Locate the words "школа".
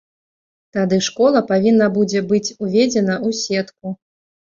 1.07-1.43